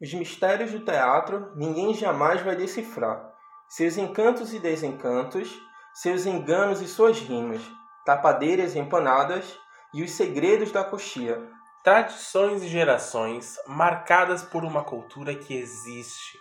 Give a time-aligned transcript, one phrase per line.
[0.00, 3.32] Os mistérios do teatro ninguém jamais vai decifrar.
[3.68, 5.60] Seus encantos e desencantos,
[5.92, 7.60] seus enganos e suas rimas,
[8.04, 9.58] tapadeiras e empanadas
[9.92, 11.42] e os segredos da coxia.
[11.82, 16.38] Tradições e gerações marcadas por uma cultura que existe,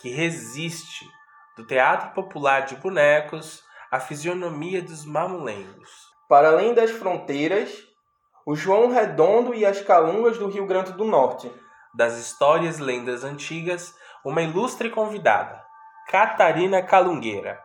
[0.00, 1.04] que resiste,
[1.56, 5.90] do teatro popular de bonecos à fisionomia dos mamulengos.
[6.28, 7.76] Para além das fronteiras,
[8.46, 11.50] o João Redondo e as Calungas do Rio Grande do Norte
[11.94, 13.94] das histórias e lendas antigas,
[14.24, 15.62] uma ilustre convidada,
[16.08, 17.60] Catarina Calungueira,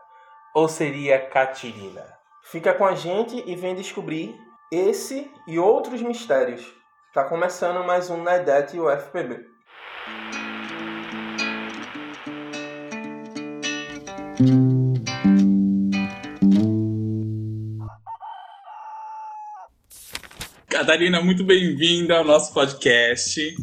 [0.54, 2.04] ou seria Catirina.
[2.44, 4.36] Fica com a gente e vem descobrir
[4.72, 6.66] esse e outros mistérios.
[7.14, 9.46] Tá começando mais um Nedete UFPB.
[20.68, 23.56] Catarina, muito bem-vinda ao nosso podcast.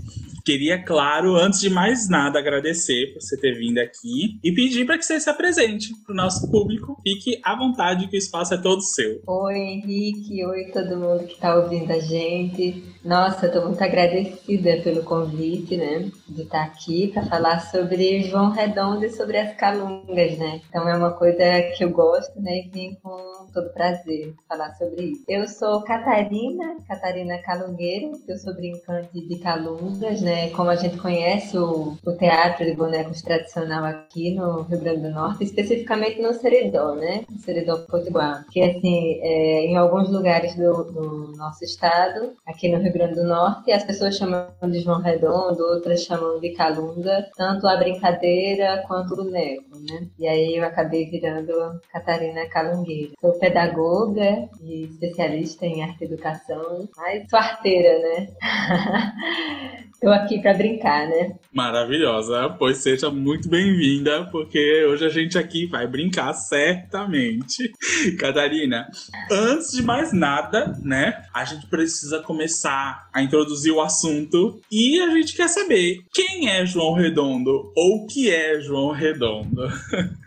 [0.44, 4.98] Queria, claro, antes de mais nada, agradecer por você ter vindo aqui e pedir para
[4.98, 6.96] que você se apresente para o nosso público.
[7.02, 9.20] Fique à vontade, que o espaço é todo seu.
[9.26, 10.44] Oi, Henrique.
[10.44, 12.82] Oi, todo mundo que está ouvindo a gente.
[13.04, 19.04] Nossa, estou muito agradecida pelo convite, né, de estar aqui para falar sobre João Redondo
[19.04, 20.60] e sobre as calungas, né.
[20.68, 25.02] Então é uma coisa que eu gosto, né, e vim com todo prazer falar sobre
[25.02, 25.24] isso.
[25.28, 31.58] Eu sou Catarina, Catarina Calungueira, eu sou brincante de calungas, né, como a gente conhece
[31.58, 36.94] o, o teatro de bonecos tradicional aqui no Rio Grande do Norte, especificamente no Seridó,
[36.94, 42.68] né, no Seridó Potiguar, que assim, é, em alguns lugares do, do nosso estado, aqui
[42.68, 46.50] no Rio Rio Grande do Norte, as pessoas chamam de João Redondo, outras chamam de
[46.50, 50.06] Calunga, tanto a brincadeira quanto o boneco, né?
[50.18, 53.12] E aí eu acabei virando Catarina Calungueira.
[53.20, 58.28] Sou pedagoga e especialista em arte e educação, mas sou arteira, né?
[60.00, 61.34] Tô aqui para brincar, né?
[61.52, 67.72] Maravilhosa, pois seja muito bem-vinda, porque hoje a gente aqui vai brincar certamente.
[68.16, 68.88] Catarina,
[69.28, 75.10] antes de mais nada, né, a gente precisa começar a introduzir o assunto e a
[75.10, 79.66] gente quer saber quem é João Redondo ou o que é João Redondo.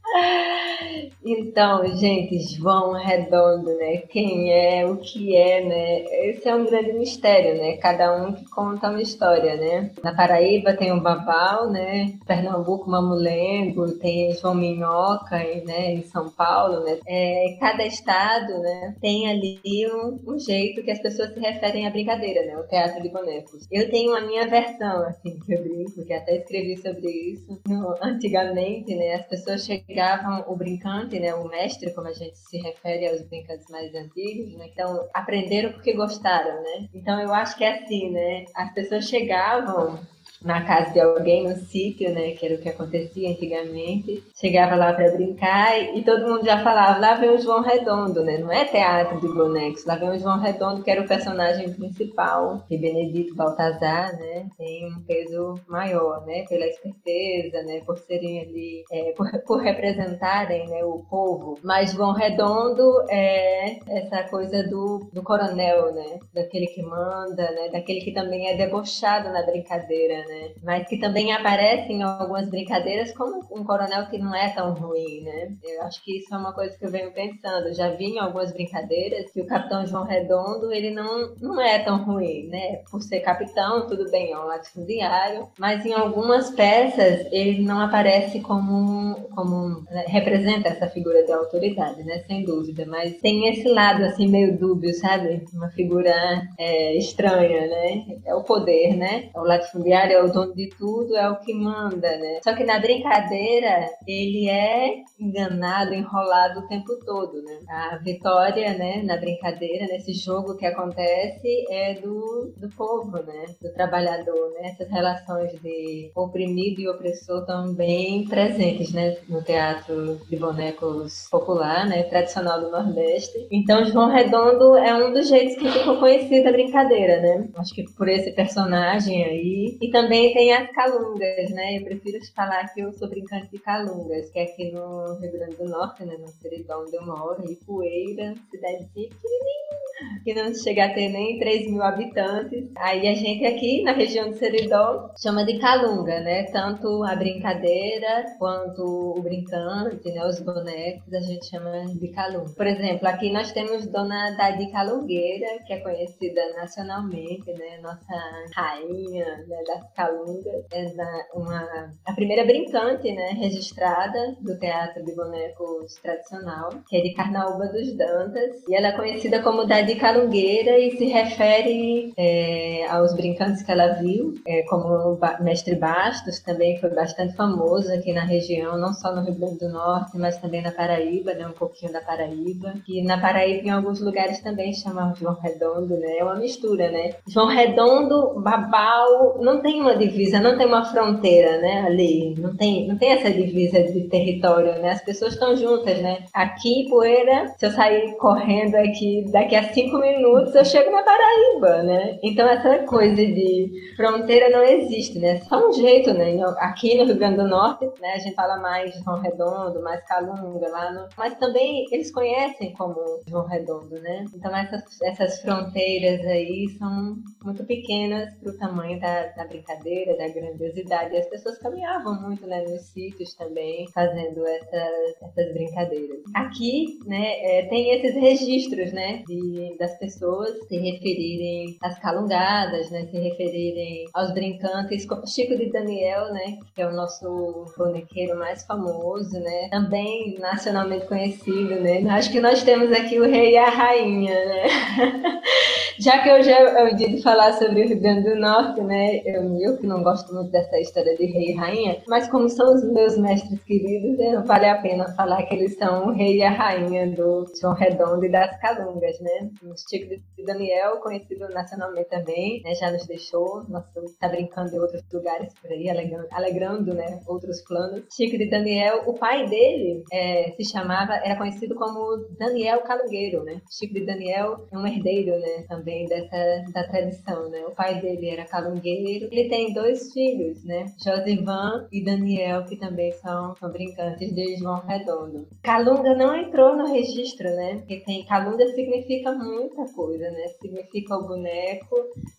[1.27, 3.97] Então, gente, João Redondo, né?
[3.97, 6.03] Quem é, o que é, né?
[6.29, 7.77] Esse é um grande mistério, né?
[7.77, 9.91] Cada um que conta uma história, né?
[10.03, 12.13] Na Paraíba tem o Babal, né?
[12.27, 15.93] Pernambuco, Mamulengo, tem João Minhoca, né?
[15.93, 16.99] Em São Paulo, né?
[17.07, 18.95] É, cada estado, né?
[19.01, 22.55] Tem ali um, um, jeito que as pessoas se referem à brincadeira, né?
[22.57, 23.65] O teatro de bonecos.
[23.71, 27.59] Eu tenho a minha versão, assim, que eu brinco, que até escrevi sobre isso.
[27.67, 29.15] No, antigamente, né?
[29.15, 30.04] As pessoas chegavam
[30.47, 34.67] o brincante, né, o mestre, como a gente se refere aos brincantes mais antigos, né?
[34.71, 36.89] Então, aprenderam porque gostaram, né?
[36.93, 38.45] Então, eu acho que é assim, né?
[38.55, 39.99] As pessoas chegavam
[40.43, 44.23] na casa de alguém, no sítio, né, que era o que acontecia antigamente.
[44.35, 48.37] Chegava lá para brincar e, todo mundo já falava, lá vem o João Redondo, né?
[48.37, 52.65] Não é teatro de bonecos, lá vem o João Redondo, que era o personagem principal.
[52.69, 58.83] E Benedito Baltazar, né, tem um peso maior, né, pela esperteza, né, por serem ali,
[58.91, 61.57] é, por, por representarem, né, o povo.
[61.63, 68.01] Mas João Redondo é essa coisa do, do coronel, né, daquele que manda, né, daquele
[68.01, 70.51] que também é debochado na brincadeira, né?
[70.63, 75.21] Mas que também aparece em algumas brincadeiras como um coronel que não é tão ruim,
[75.21, 75.49] né?
[75.63, 77.73] Eu acho que isso é uma coisa que eu venho pensando.
[77.73, 82.03] Já vi em algumas brincadeiras que o capitão João Redondo, ele não, não é tão
[82.03, 82.81] ruim, né?
[82.89, 88.39] Por ser capitão, tudo bem, é um latifundiário, mas em algumas peças ele não aparece
[88.41, 90.05] como, como né?
[90.07, 92.23] representa essa figura de autoridade, né?
[92.27, 95.45] Sem dúvida, mas tem esse lado assim meio dúbio, sabe?
[95.53, 96.13] Uma figura
[96.57, 98.05] é, estranha, né?
[98.25, 99.29] É o poder, né?
[99.33, 102.39] O latifundiário é o dono de tudo, é o que manda, né?
[102.43, 107.59] Só que na brincadeira, ele é enganado, enrolado o tempo todo, né?
[107.69, 113.45] A vitória, né, na brincadeira, nesse jogo que acontece, é do, do povo, né?
[113.61, 114.69] Do trabalhador, né?
[114.69, 119.17] Essas relações de oprimido e opressor estão bem presentes, né?
[119.27, 122.03] No teatro de bonecos popular, né?
[122.03, 123.47] Tradicional do Nordeste.
[123.51, 127.47] Então, João Redondo é um dos jeitos que ficou conhecida a brincadeira, né?
[127.57, 129.77] Acho que por esse personagem aí.
[129.81, 131.77] E também também tem as calungas, né?
[131.77, 135.55] Eu prefiro falar que eu sou brincante de calungas, que é aqui no Rio Grande
[135.55, 136.15] do Norte, né?
[136.19, 141.71] No Seridó onde eu moro, Ipueira, cidadezinha pequenininha, que não chega a ter nem 3
[141.71, 142.69] mil habitantes.
[142.75, 146.43] Aí a gente aqui na região do Seridó chama de calunga, né?
[146.51, 148.83] Tanto a brincadeira quanto
[149.17, 150.23] o brincante, né?
[150.23, 152.53] Os bonecos, a gente chama de calunga.
[152.55, 157.79] Por exemplo, aqui nós temos Dona Dadi Calungueira, que é conhecida nacionalmente, né?
[157.81, 158.13] Nossa
[158.55, 159.63] rainha né?
[159.65, 160.65] das Calungas.
[160.71, 160.85] É
[161.33, 167.67] uma, a primeira brincante né, registrada do teatro de bonecos tradicional, que é de Carnaúba
[167.67, 168.63] dos Dantas.
[168.67, 173.93] E ela é conhecida como Dadi Calungueira e se refere é, aos brincantes que ela
[173.93, 179.13] viu, é, como o Mestre Bastos, também foi bastante famoso aqui na região, não só
[179.13, 182.73] no Rio Grande do Norte, mas também na Paraíba, né, um pouquinho da Paraíba.
[182.87, 186.17] E na Paraíba, em alguns lugares também chamam João Redondo, né?
[186.17, 187.13] É uma mistura, né?
[187.27, 191.81] João Redondo, Babau, não tem uma divisa, não tem uma fronteira, né?
[191.81, 194.91] Ali, não tem, não tem essa divisa de território, né?
[194.91, 196.25] As pessoas estão juntas, né?
[196.33, 201.83] Aqui, Poeira, se eu sair correndo aqui, daqui a cinco minutos eu chego na Paraíba,
[201.83, 202.19] né?
[202.23, 205.39] Então essa coisa de fronteira não existe, né?
[205.41, 206.35] Só um jeito, né?
[206.59, 208.13] Aqui no Rio Grande do Norte, né?
[208.13, 211.07] A gente fala mais João Redondo, mais Calunga lá, no...
[211.17, 212.95] mas também eles conhecem como
[213.27, 214.25] João Redondo, né?
[214.33, 219.74] Então essas, essas fronteiras aí são muito pequenas para o tamanho da, da, brincadeira,
[220.17, 221.13] da grandiosidade.
[221.13, 226.19] E as pessoas caminhavam muito né, nos sítios também, fazendo essas, essas brincadeiras.
[226.33, 233.07] Aqui, né, é, tem esses registros, né, de, das pessoas se referirem às calungadas, né,
[233.09, 238.63] se referirem aos brincantes, como Chico de Daniel, né, que é o nosso bonequeiro mais
[238.65, 242.03] famoso, né, também nacionalmente conhecido, né.
[242.09, 244.63] Acho que nós temos aqui o rei e a rainha, né.
[245.99, 249.21] Já que eu já ouvi falar sobre o Rio Grande do Norte, né?
[249.25, 252.73] Eu, eu que não gosto muito dessa história de rei e rainha, mas como são
[252.73, 256.43] os meus mestres queridos, né, vale a pena falar que eles são o rei e
[256.43, 259.49] a rainha do João Redondo e das Calungas, né?
[259.63, 263.87] O Chico de Daniel, conhecido nacionalmente também, né, já nos deixou, nossa,
[264.19, 268.03] tá brincando em outros lugares por aí, alegrando, alegrando né, outros planos.
[268.13, 273.61] Chico de Daniel, o pai dele é, se chamava, era conhecido como Daniel Calungueiro, né?
[273.71, 275.65] Chico de Daniel é um herdeiro, né?
[275.69, 277.63] Também também dessa da tradição, né?
[277.67, 279.29] O pai dele era calungueiro.
[279.31, 280.87] Ele tem dois filhos, né?
[281.03, 285.47] Josivan e Daniel, que também são, são brincantes de João Redondo.
[285.61, 287.75] Calunga não entrou no registro, né?
[287.75, 290.47] Porque tem calunga significa muita coisa, né?
[290.59, 291.95] Significa o boneco,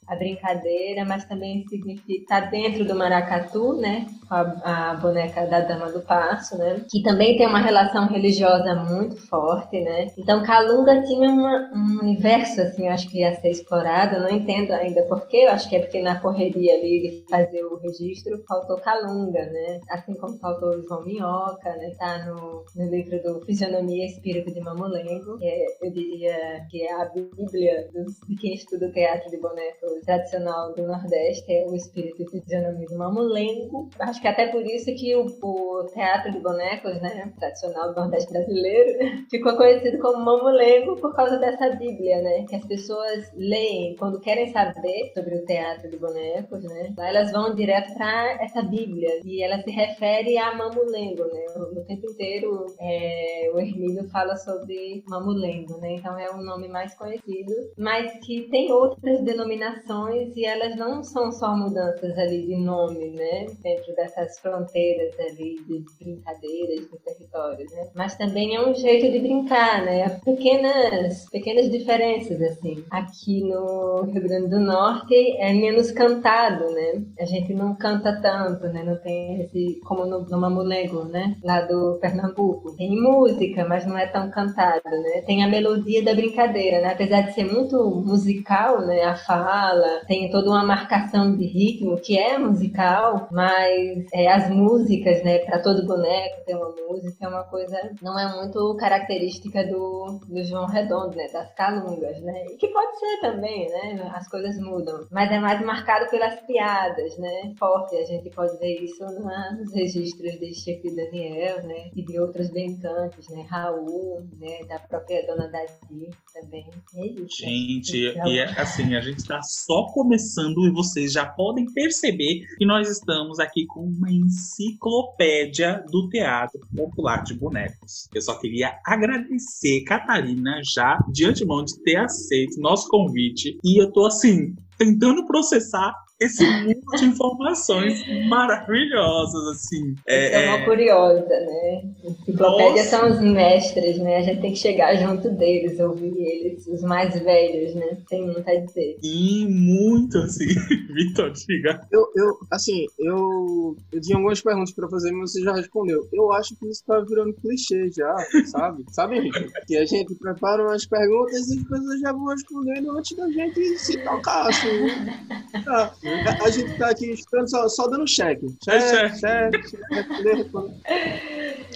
[0.09, 4.07] a brincadeira, mas também significa tá dentro do maracatu, né?
[4.29, 6.85] A, a, boneca da Dama do Passo, né?
[6.91, 10.09] Que também tem uma relação religiosa muito forte, né?
[10.19, 14.17] Então Calunga tinha uma, um universo, assim, acho que ser explorado.
[14.17, 15.39] Eu não entendo ainda porquê.
[15.39, 19.81] Eu acho que é porque na correria ali de fazer o registro faltou Calunga, né?
[19.91, 21.93] Assim como faltou João Minhoca, né?
[21.99, 26.83] Tá no, no livro do Fisionomia e Espírito de Mamulengo, que é, eu diria que
[26.83, 31.75] é a Bíblia dos, de quem estuda teatro de bonecos tradicional do Nordeste, é o
[31.75, 33.89] espírito e fisionomia do mamulengo.
[33.99, 38.33] Acho que até por isso que o, o, teatro de bonecos, né, tradicional do Nordeste
[38.33, 44.21] brasileiro, ficou conhecido como mamulengo por causa dessa Bíblia, né, que as pessoas leem quando
[44.21, 49.21] querem saber sobre o teatro de bonecos, né, lá elas vão direto para essa Bíblia
[49.25, 55.05] e ela se refere a mamulengo, né, no tempo inteiro é, o Hermílio fala sobre
[55.09, 60.77] mamulengo, né, então é um nome mais conhecido, mas que tem outras denominações e elas
[60.77, 63.47] não são só mudanças ali de nome, né?
[63.63, 67.91] Dentro dessas fronteiras ali de brincadeiras, de territórios, né?
[67.95, 70.09] Mas também é um jeito de brincar, né?
[70.25, 72.85] Pequenas, pequenas diferenças, assim.
[72.91, 77.03] Aqui no Rio Grande do Norte é menos cantado, né?
[77.19, 78.83] A gente não canta tanto, né?
[78.85, 80.65] Não tem esse, como no, no
[81.05, 81.37] né?
[81.43, 82.77] Lá do Pernambuco.
[82.77, 85.23] Tem música, mas não é tão cantado, né?
[85.27, 86.93] Tem a melodia da brincadeira, né?
[86.93, 89.03] Apesar de ser muito musical, né?
[89.05, 94.51] A fala, fala, tem toda uma marcação de ritmo que é musical, mas é, as
[94.51, 99.65] músicas, né, para todo boneco tem uma música, é uma coisa não é muito característica
[99.65, 104.29] do, do João Redondo, né, das calungas, né, e que pode ser também, né, as
[104.29, 109.05] coisas mudam, mas é mais marcado pelas piadas, né, forte, a gente pode ver isso
[109.05, 114.79] nos registros de Chico e Daniel, né, e de outros brincantes, né, Raul, né, da
[114.79, 116.67] própria Dona Dadi também.
[116.95, 118.27] É isso, gente, então...
[118.27, 122.89] e é assim, a gente está só começando e vocês já podem perceber que nós
[122.89, 128.09] estamos aqui com uma enciclopédia do teatro popular de bonecos.
[128.15, 133.93] Eu só queria agradecer Catarina já de antemão de ter aceito nosso convite e eu
[133.93, 139.95] tô assim tentando processar esse mundo de informações maravilhosas, assim.
[140.07, 141.83] É, é uma curiosa, né?
[142.05, 144.17] Enciclopédia são os mestres, né?
[144.17, 147.99] A gente tem que chegar junto deles, ouvir eles, os mais velhos, né?
[148.09, 148.99] Tem muito a dizer.
[149.03, 150.47] E muito, assim.
[150.95, 151.81] Vitor, diga.
[151.93, 156.09] Eu, eu, assim, eu, eu tinha algumas perguntas pra fazer, mas você já respondeu.
[156.13, 158.85] Eu acho que isso tá virando clichê já, sabe?
[158.91, 159.39] sabe, Rico?
[159.67, 163.79] Que a gente prepara umas perguntas e as pessoas já vão respondendo antes da gente
[163.79, 164.87] se tocar, assim.
[164.87, 165.25] Né?
[166.43, 168.47] A, gente tá aqui estudando só, só dando cheque.
[168.69, 169.87] É, Cheque, cheque, cheque.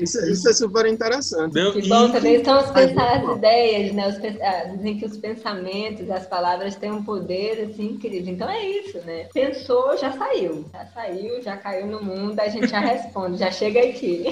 [0.00, 1.52] Isso, isso é super interessante.
[1.52, 4.08] Deu- Que bom e- também são os Ai, pensar, as ideias, né?
[4.08, 8.32] Os, ah, dizem que os pensamentos, as palavras têm um poder assim incrível.
[8.32, 9.28] Então é isso, né?
[9.34, 10.64] Pensou, já saiu.
[10.72, 14.24] Já saiu, já caiu no mundo, a gente já responde, já chega aqui.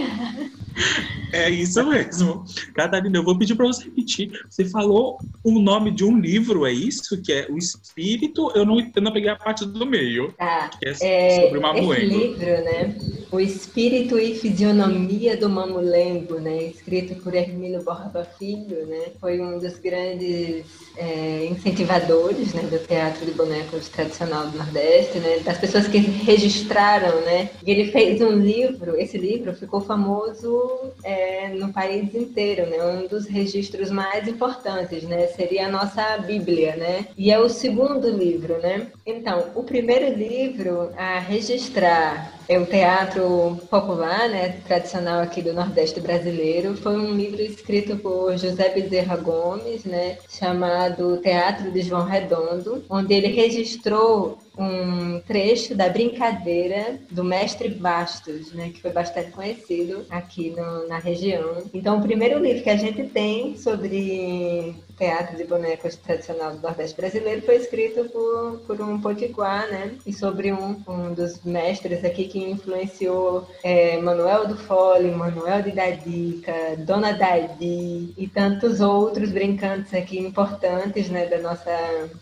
[1.32, 2.44] É isso mesmo.
[2.74, 4.30] Catarina, eu vou pedir para você repetir.
[4.48, 7.20] Você falou o nome de um livro, é isso?
[7.22, 8.50] Que é O Espírito.
[8.54, 10.32] Eu não, eu não peguei a parte do meio.
[10.32, 10.70] Tá.
[10.80, 12.18] Que é, É, sobre o esse Mamuengo.
[12.18, 12.96] livro, né?
[13.30, 16.64] O Espírito e Fisionomia do Mamulengo, né?
[16.64, 19.06] Escrito por Hermínio Borba Filho, né?
[19.20, 20.64] Foi um dos grandes
[20.96, 25.40] é, incentivadores né, do teatro de bonecos tradicional do Nordeste, né?
[25.40, 27.50] Das pessoas que registraram, né?
[27.64, 31.17] E ele fez um livro, esse livro ficou famoso é,
[31.54, 32.82] no país inteiro, né?
[32.84, 35.26] Um dos registros mais importantes, né?
[35.28, 37.06] Seria a nossa Bíblia, né?
[37.16, 38.88] E é o segundo livro, né?
[39.06, 46.00] Então, o primeiro livro a registrar é o teatro popular, né, tradicional aqui do Nordeste
[46.00, 46.74] brasileiro.
[46.76, 53.12] Foi um livro escrito por José Bezerra Gomes, né, chamado Teatro de João Redondo, onde
[53.12, 60.50] ele registrou um trecho da brincadeira do mestre Bastos, né, que foi bastante conhecido aqui
[60.50, 61.62] no- na região.
[61.72, 66.96] Então, o primeiro livro que a gente tem sobre teatro de bonecos tradicional do Nordeste
[66.96, 72.26] brasileiro foi escrito por, por um potiguar, né, e sobre um, um dos mestres aqui
[72.26, 79.94] que influenciou é, Manuel do Fole, Manuel de Dadica, Dona Dadi e tantos outros brincantes
[79.94, 81.70] aqui importantes, né, da nossa,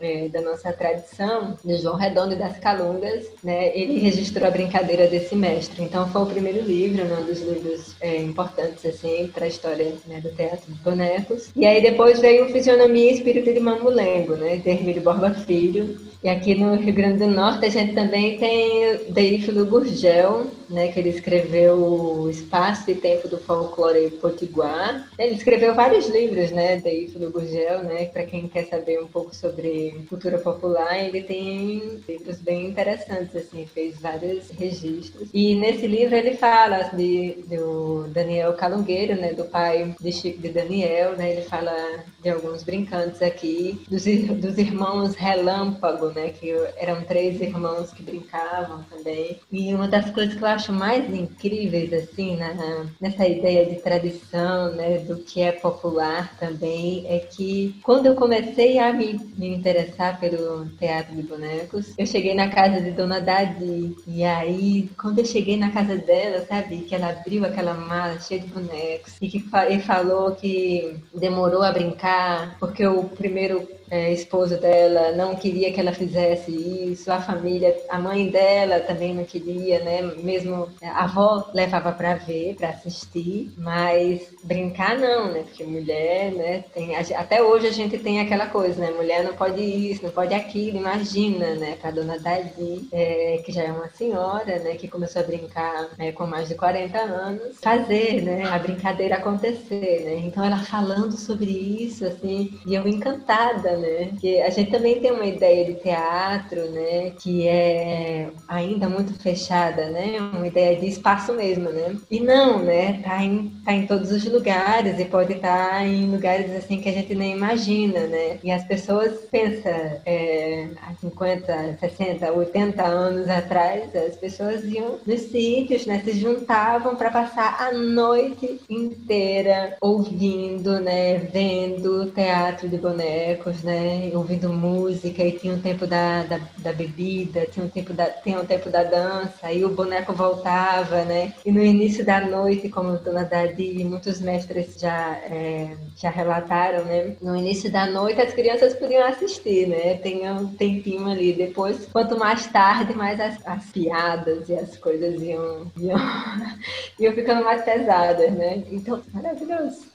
[0.00, 5.06] é, da nossa tradição, de João Redondo e das Calungas, né, ele registrou a brincadeira
[5.06, 5.82] desse mestre.
[5.82, 9.94] Então foi o primeiro livro, né, um dos livros é, importantes assim para a história
[10.06, 11.50] né, do teatro de bonecos.
[11.56, 14.56] E aí depois veio o Fisionomia e Espírito de Mamulengo, né,
[14.92, 15.96] de Borba Filho.
[16.26, 20.98] E aqui no Rio Grande do Norte a gente também tem Deífilo Gurgel, né, que
[20.98, 25.08] ele escreveu O Espaço e Tempo do Folclore Potiguar.
[25.16, 30.04] Ele escreveu vários livros, né, Deífilo Gurgel, né, para quem quer saber um pouco sobre
[30.08, 35.28] cultura popular, ele tem livros bem interessantes, assim, fez vários registros.
[35.32, 40.48] E nesse livro ele fala de, do Daniel Calungueiro, né, do pai de Chico de
[40.48, 41.72] Daniel, né, ele fala
[42.20, 48.82] de alguns brincantes aqui, dos, dos irmãos Relâmpago, né, que eram três irmãos que brincavam
[48.90, 49.38] também.
[49.52, 54.72] E uma das coisas que eu acho mais incríveis, assim, na, nessa ideia de tradição,
[54.72, 60.18] né, do que é popular também, é que quando eu comecei a me, me interessar
[60.18, 65.24] pelo teatro de bonecos, eu cheguei na casa de Dona Dadi, e aí, quando eu
[65.24, 69.44] cheguei na casa dela, sabe, que ela abriu aquela mala cheia de bonecos, e que
[69.70, 75.80] e falou que demorou a brincar, porque o primeiro é, esposo dela não queria que
[75.80, 80.02] ela fizesse isso, a família, a mãe dela também não queria, né?
[80.22, 85.44] Mesmo a avó levava para ver, para assistir, mas brincar não, né?
[85.44, 86.64] Porque mulher, né?
[86.74, 88.90] Tem, até hoje a gente tem aquela coisa, né?
[88.90, 91.76] Mulher não pode isso, não pode aquilo, imagina, né?
[91.80, 94.74] Para dona Dadi, é, que já é uma senhora, né?
[94.76, 98.44] Que começou a brincar né, com mais de 40 anos, fazer, né?
[98.48, 100.16] A brincadeira acontecer, né?
[100.24, 104.10] Então ela falando sobre isso, assim, e eu encantada, né?
[104.20, 107.12] Que a gente também tem uma ideia de teatro, né?
[107.18, 110.18] Que é ainda muito fechada, né?
[110.32, 111.96] Uma ideia de espaço mesmo, né?
[112.10, 113.00] E não, né?
[113.02, 116.92] Tá em, tá em todos os lugares e pode estar em lugares assim que a
[116.92, 118.38] gente nem imagina, né?
[118.42, 119.72] E as pessoas pensam
[120.04, 126.00] é, há 50, 60, 80 anos atrás, as pessoas iam nos sítios, né?
[126.04, 131.18] Se juntavam para passar a noite inteira ouvindo, né?
[131.18, 134.10] Vendo teatro de bonecos, né?
[134.14, 138.40] Ouvindo música e tinha o tempo da, da, da bebida, tinha o tempo da, tinha
[138.40, 141.34] o tempo da dança e o boneco voltava, né?
[141.44, 146.84] E no início da noite, como Dona Dadi e muitos mestres já, é, já relataram,
[146.84, 147.16] né?
[147.20, 149.94] No início da noite as crianças podiam assistir, né?
[149.94, 151.32] Tem um tempinho ali.
[151.32, 155.98] Depois, quanto mais tarde, mais as, as piadas e as coisas iam, iam,
[157.00, 158.62] iam ficando mais pesadas, né?
[158.70, 159.86] Então, maravilhoso.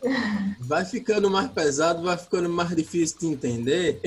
[0.59, 3.60] Vai ficando mais pesado, vai ficando mais difícil de entender.
[3.61, 3.99] んで。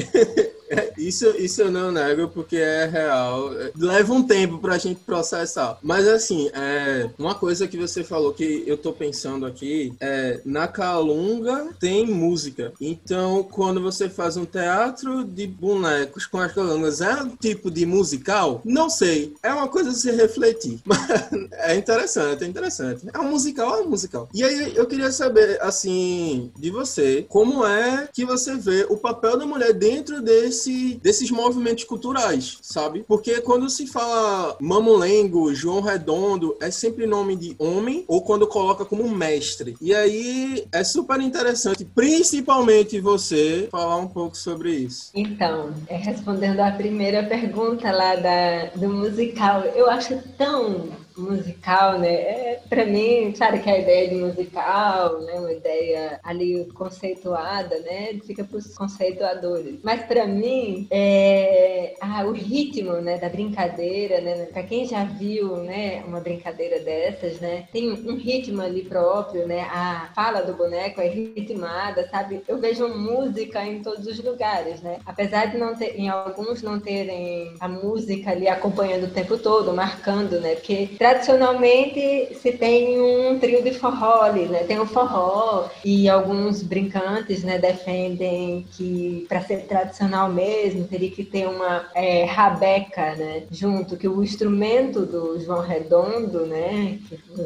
[0.97, 3.51] Isso, isso eu não nego porque é real.
[3.77, 5.79] Leva um tempo pra gente processar.
[5.83, 10.67] Mas assim, é, uma coisa que você falou que eu tô pensando aqui é na
[10.69, 12.73] Calunga tem música.
[12.81, 17.85] Então, quando você faz um teatro de bonecos com as calungas, é um tipo de
[17.85, 18.61] musical?
[18.65, 19.35] Não sei.
[19.43, 20.81] É uma coisa a se refletir.
[20.85, 21.01] Mas
[21.53, 23.07] é interessante, é interessante.
[23.13, 24.29] É um musical, é um musical.
[24.33, 29.37] E aí eu queria saber, assim, de você, como é que você vê o papel
[29.37, 33.05] da mulher dentro desse desse, desses movimentos culturais, sabe?
[33.07, 38.85] Porque quando se fala Mamulengo, João Redondo, é sempre nome de homem ou quando coloca
[38.85, 39.77] como mestre.
[39.81, 45.11] E aí é super interessante, principalmente você, falar um pouco sobre isso.
[45.15, 52.13] Então, é, respondendo a primeira pergunta lá da, do musical, eu acho tão musical, né?
[52.13, 58.19] É, para mim, claro que a ideia de musical, né, uma ideia ali conceituada, né,
[58.25, 59.79] fica para os conceituadores.
[59.83, 65.57] Mas para mim, é, ah, o ritmo, né, da brincadeira, né, para quem já viu,
[65.59, 69.63] né, uma brincadeira dessas, né, tem um ritmo ali próprio, né?
[69.63, 72.43] A fala do boneco é ritmada, sabe?
[72.47, 74.99] Eu vejo música em todos os lugares, né?
[75.05, 79.73] Apesar de não ter, em alguns não terem a música ali acompanhando o tempo todo,
[79.73, 80.55] marcando, né?
[80.55, 84.61] Porque tradicionalmente se tem um trio de forró ali, né?
[84.61, 91.23] Tem o forró e alguns brincantes, né, defendem que para ser tradicional mesmo teria que
[91.23, 96.99] ter uma é, rabeca, né, junto que o instrumento do João Redondo, né,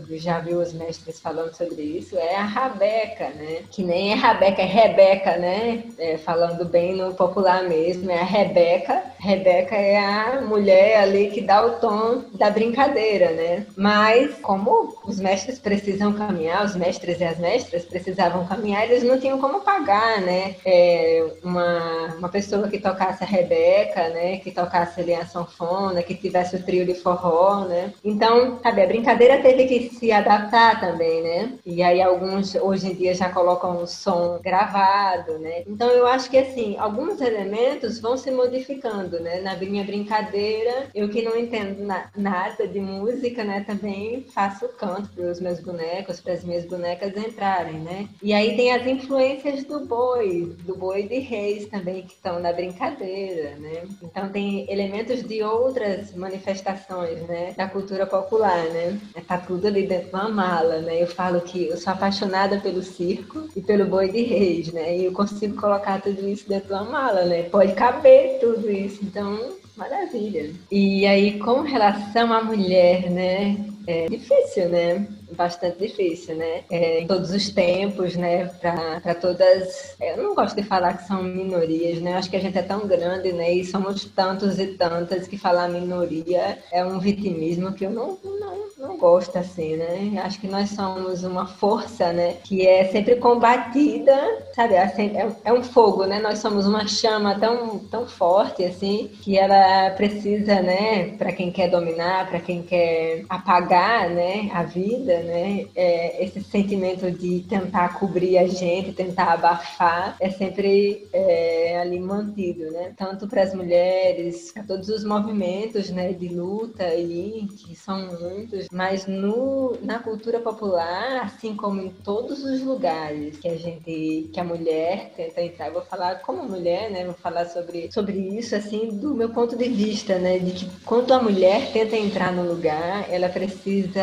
[0.06, 4.14] que já viu os mestres falando sobre isso, é a rabeca, né, que nem é
[4.14, 9.02] rabeca, é rebeca, né, é, falando bem no popular mesmo, é a rebeca.
[9.18, 13.47] Rebeca é a mulher ali que dá o tom da brincadeira, né?
[13.76, 19.18] Mas como os mestres precisam caminhar, os mestres e as mestras precisavam caminhar, eles não
[19.18, 20.56] tinham como pagar, né?
[20.64, 24.38] É, uma, uma pessoa que tocasse a Rebeca, né?
[24.38, 27.92] Que tocasse ali a sanfona, que tivesse o trio de forró, né?
[28.04, 31.52] Então, sabe, a brincadeira teve que se adaptar também, né?
[31.64, 35.62] E aí alguns hoje em dia já colocam o som gravado, né?
[35.66, 39.40] Então eu acho que assim, alguns elementos vão se modificando, né?
[39.40, 45.08] Na minha brincadeira, eu que não entendo na, nada de música, né, também faço canto
[45.10, 48.08] para os meus bonecos, para as minhas bonecas entrarem, né?
[48.22, 52.52] E aí tem as influências do boi, do boi de reis também que estão na
[52.52, 53.82] brincadeira, né?
[54.02, 58.98] Então tem elementos de outras manifestações, né, da cultura popular, né?
[59.26, 61.02] Tá tudo ali dentro de uma mala, né?
[61.02, 64.96] Eu falo que eu sou apaixonada pelo circo e pelo boi de reis, né?
[64.96, 67.44] E eu consigo colocar tudo isso dentro de uma mala, né?
[67.44, 69.04] Pode caber tudo isso.
[69.04, 70.52] Então, Maravilha.
[70.72, 73.56] E aí, com relação à mulher, né?
[73.86, 75.06] É difícil, né?
[75.38, 76.64] Bastante difícil, né?
[76.68, 78.46] É, em todos os tempos, né?
[78.46, 79.96] Para todas.
[80.00, 82.14] Eu não gosto de falar que são minorias, né?
[82.14, 83.52] Acho que a gente é tão grande, né?
[83.54, 88.68] E somos tantos e tantas que falar minoria é um vitimismo que eu não, não,
[88.76, 90.20] não gosto, assim, né?
[90.24, 92.36] Acho que nós somos uma força, né?
[92.42, 94.16] Que é sempre combatida,
[94.54, 94.74] sabe?
[94.74, 96.18] É, é, é um fogo, né?
[96.18, 101.10] Nós somos uma chama tão, tão forte, assim, que ela precisa, né?
[101.16, 104.50] Para quem quer dominar, para quem quer apagar, né?
[104.52, 105.66] A vida, né?
[105.76, 112.70] É, esse sentimento de tentar cobrir a gente, tentar abafar, é sempre é, ali mantido,
[112.70, 112.94] né?
[112.96, 118.66] Tanto para as mulheres, para todos os movimentos, né, de luta aí, que são muitos,
[118.72, 124.40] mas no, na cultura popular, assim como em todos os lugares que a gente, que
[124.40, 127.04] a mulher tenta entrar, eu vou falar como mulher, né?
[127.04, 130.38] Vou falar sobre, sobre isso, assim, do meu ponto de vista, né?
[130.38, 134.00] De que quando a mulher tenta entrar no lugar, ela precisa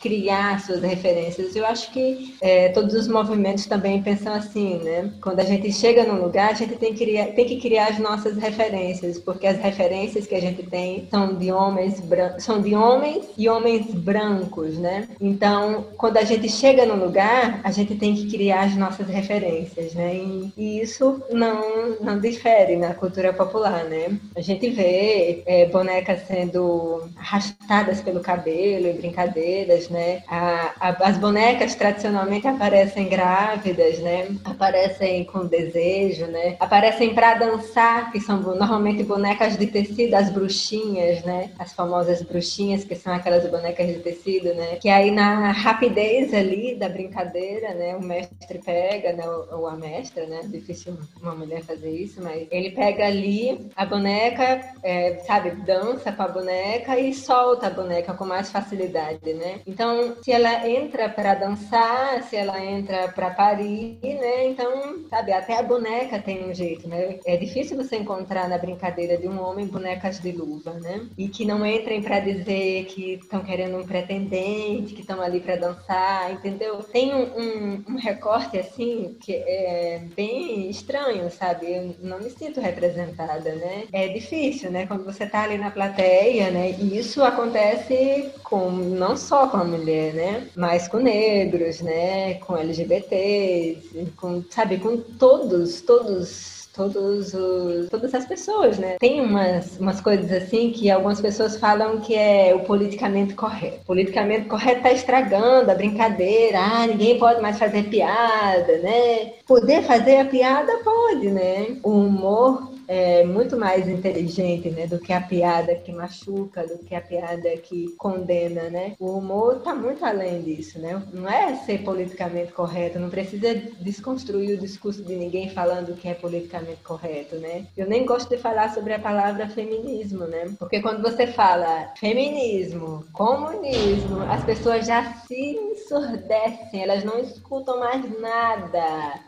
[0.00, 1.56] criar criar suas referências.
[1.56, 5.12] Eu acho que é, todos os movimentos também pensam assim, né?
[5.20, 7.98] Quando a gente chega num lugar, a gente tem que, criar, tem que criar as
[7.98, 12.00] nossas referências, porque as referências que a gente tem são de homens
[12.38, 15.08] são de homens e homens brancos, né?
[15.20, 19.94] Então, quando a gente chega num lugar, a gente tem que criar as nossas referências,
[19.94, 20.14] né?
[20.14, 24.16] E, e isso não, não difere na cultura popular, né?
[24.36, 29.88] A gente vê é, bonecas sendo arrastadas pelo cabelo e brincadeiras,
[30.28, 34.28] A, a, as bonecas tradicionalmente aparecem grávidas, né?
[34.44, 36.56] Aparecem com desejo, né?
[36.60, 41.50] Aparecem para dançar, que são normalmente bonecas de tecido, as bruxinhas, né?
[41.58, 44.76] As famosas bruxinhas, que são aquelas bonecas de tecido, né?
[44.76, 47.96] Que aí na rapidez ali da brincadeira, né?
[47.96, 49.24] O mestre pega, né?
[49.52, 50.40] Ou a mestra, né?
[50.44, 55.50] Difícil uma mulher fazer isso, mas ele pega ali a boneca, é, sabe?
[55.50, 59.60] Dança com a boneca e solta a boneca com mais facilidade, né?
[59.66, 64.46] Então se ela entra para dançar, se ela entra para parir, né?
[64.46, 67.18] Então, sabe, até a boneca tem um jeito, né?
[67.24, 71.06] É difícil você encontrar na brincadeira de um homem bonecas de luva, né?
[71.16, 75.56] E que não entrem para dizer que estão querendo um pretendente, que estão ali para
[75.56, 76.82] dançar, entendeu?
[76.82, 81.72] Tem um, um, um, recorte assim que é bem estranho, sabe?
[81.72, 83.84] Eu não me sinto representada, né?
[83.92, 84.86] É difícil, né?
[84.86, 86.70] Quando você tá ali na plateia, né?
[86.78, 90.46] E isso acontece com não só com a mulher mulher, né?
[90.56, 92.34] Mas com negros, né?
[92.34, 98.96] Com LGBTs, com, sabe, com todos, todos todos os, todas as pessoas, né?
[99.00, 103.80] Tem umas, umas coisas assim que algumas pessoas falam que é o politicamente correto.
[103.82, 109.32] O politicamente correto tá estragando a brincadeira, ah, ninguém pode mais fazer piada, né?
[109.46, 111.76] Poder fazer a piada pode, né?
[111.82, 116.92] O humor é muito mais inteligente, né, do que a piada que machuca, do que
[116.92, 118.96] a piada que condena, né?
[118.98, 121.00] O humor está muito além disso, né?
[121.12, 126.14] Não é ser politicamente correto, não precisa desconstruir o discurso de ninguém falando que é
[126.14, 127.64] politicamente correto, né?
[127.76, 130.52] Eu nem gosto de falar sobre a palavra feminismo, né?
[130.58, 138.02] Porque quando você fala feminismo, comunismo, as pessoas já se ensurdecem, elas não escutam mais
[138.18, 139.20] nada.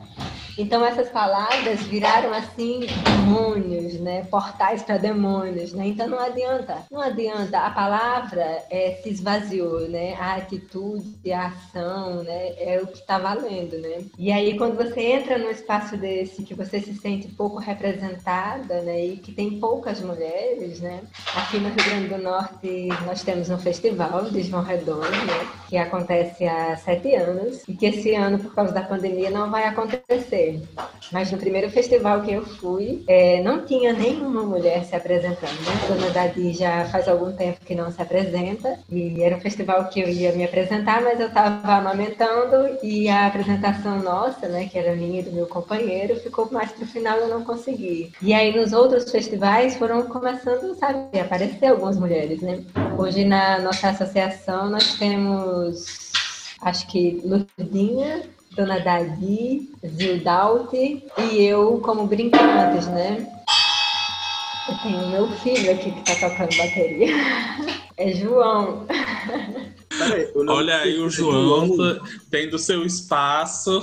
[0.59, 4.27] Então essas palavras viraram assim demônios, né?
[4.31, 5.87] Portais para demônios, né?
[5.87, 7.59] Então não adianta, não adianta.
[7.59, 10.15] A palavra é, se esvaziou, né?
[10.15, 12.53] A atitude, a ação, né?
[12.59, 14.05] É o que está valendo, né?
[14.19, 19.05] E aí quando você entra num espaço desse que você se sente pouco representada, né?
[19.05, 21.01] E que tem poucas mulheres, né?
[21.35, 25.49] Aqui no Rio Grande do Norte nós temos um festival de João Redondo, né?
[25.69, 29.65] Que acontece há sete anos e que esse ano por causa da pandemia não vai
[29.65, 30.41] acontecer
[31.11, 35.52] mas no primeiro festival que eu fui, é, não tinha nenhuma mulher se apresentando.
[35.61, 35.72] Né?
[35.83, 38.78] A Dona Dadi já faz algum tempo que não se apresenta.
[38.90, 43.26] E era um festival que eu ia me apresentar, mas eu estava amamentando e a
[43.26, 47.28] apresentação nossa, né, que era minha e do meu companheiro, ficou mais o final eu
[47.28, 48.12] não consegui.
[48.20, 52.64] E aí nos outros festivais foram começando, sabe, a aparecer algumas mulheres, né?
[52.98, 56.12] Hoje na nossa associação nós temos
[56.61, 58.22] acho que Lurdinha,
[58.57, 63.27] Dona Dadi, Zildaute e eu como brincantes, né?
[64.69, 67.15] Eu tenho meu filho aqui que tá tocando bateria.
[67.97, 68.87] É João.
[70.49, 71.69] Olha aí o João
[72.31, 73.83] tendo seu espaço.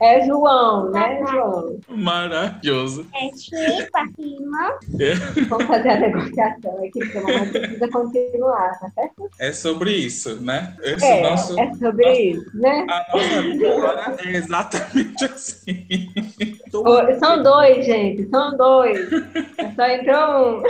[0.00, 1.78] É João, né, João?
[1.88, 3.06] Maravilhoso.
[3.14, 4.78] É tipo acima.
[5.00, 5.14] É.
[5.48, 9.30] Vamos fazer a negociação aqui, porque a mamãe precisa continuar, tá certo?
[9.38, 10.76] É sobre isso, né?
[10.82, 12.86] Esse É, nosso, é sobre isso, né?
[12.88, 15.86] a nossa vida agora é exatamente assim.
[16.74, 19.08] Ô, São dois, gente, são dois.
[19.74, 20.62] Só entrou um.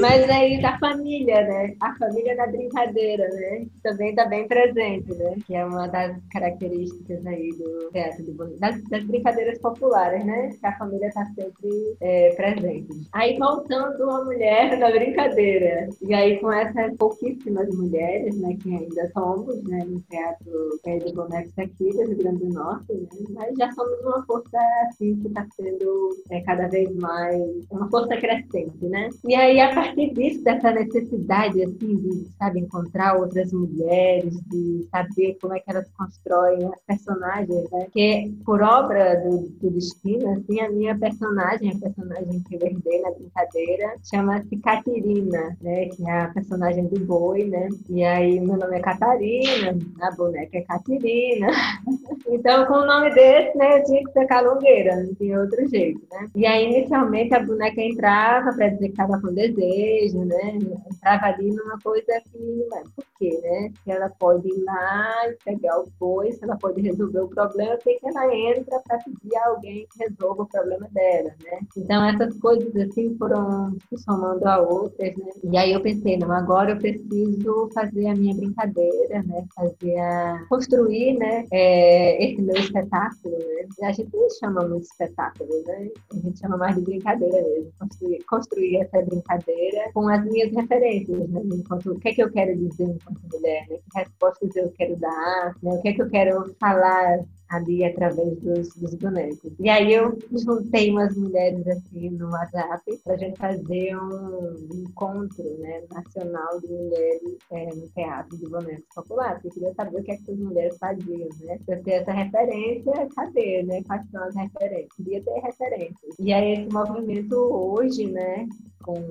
[0.00, 1.74] Mas aí da família, né?
[1.80, 3.60] A família da brincadeira, né?
[3.60, 5.36] Que também está bem presente, né?
[5.46, 10.50] Que é uma das características aí do teatro de bonito, das, das brincadeiras populares, né?
[10.60, 13.08] Que a família está sempre é, presente.
[13.12, 15.88] Aí voltando a mulher da brincadeira.
[16.02, 18.56] E aí com essas pouquíssimas mulheres, né?
[18.62, 19.84] Que ainda somos, né?
[19.84, 23.08] No teatro é, de bonecos aqui do Rio Grande do Norte, né?
[23.30, 28.16] Mas já somos uma força assim que está sendo é, cada vez mais uma força
[28.16, 29.08] crescente, né?
[29.24, 35.36] E aí a partir disso dessa necessidade assim de sabe encontrar outras mulheres, de saber
[35.40, 37.86] como é que elas constroem as personagens, né?
[37.92, 43.00] Que por obra do, do destino, assim, a minha personagem, a personagem que eu herdei
[43.00, 45.86] na brincadeira, chama-se Catirina, né?
[45.86, 47.68] Que é a personagem do boi, né?
[47.88, 51.48] E aí meu nome é Catarina, a boneca é Catirina.
[52.28, 53.78] então com o nome desse, né?
[53.78, 56.28] Eu tinha que ser calungueira, não tinha outro jeito, né?
[56.34, 60.58] E aí inicialmente a boneca entrava para dizer que estava com desejo, né?
[60.92, 63.70] Entrava ali numa coisa que, mas por quê, né?
[63.82, 67.76] Se ela pode ir lá e pegar o boi, se ela pode resolver o problema,
[67.78, 71.60] tem que ela entra para pedir a alguém que resolva o problema dela, né?
[71.76, 75.32] Então essas coisas assim foram se somando a outras, né?
[75.44, 79.44] E aí eu pensei, não, agora eu preciso fazer a minha brincadeira, né?
[79.54, 80.46] Fazer a...
[80.48, 81.46] construir, né?
[81.52, 83.88] É, esse meu espetáculo, né?
[83.88, 85.88] A gente não chama muito espetáculo, né?
[86.12, 87.72] A gente chama mais de brincadeira mesmo.
[87.78, 91.40] Construir, construir essa brincadeira com as minhas referências, né?
[91.44, 93.76] Enquanto, o que é que eu quero dizer enquanto mulher, né?
[93.76, 95.80] Que respostas eu quero dar, né?
[95.84, 97.18] Que é que eu quero falar
[97.50, 99.52] ali através dos, dos bonecos.
[99.60, 105.44] E aí eu juntei umas mulheres assim no WhatsApp para a gente fazer um encontro
[105.58, 109.44] né, nacional de mulheres é, no teatro de bonecos populares.
[109.44, 111.58] Eu queria saber o que, é que as mulheres faziam, né?
[111.66, 113.82] Para ter essa referência, cadê, né?
[113.82, 114.96] Quais são as referências?
[114.96, 116.16] Queria ter referências.
[116.18, 118.48] E aí esse movimento hoje, né?
[118.84, 119.02] Com